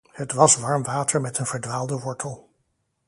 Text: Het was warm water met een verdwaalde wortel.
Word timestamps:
Het 0.11 0.31
was 0.33 0.55
warm 0.55 0.83
water 0.83 1.21
met 1.21 1.37
een 1.37 1.45
verdwaalde 1.45 1.99
wortel. 1.99 2.49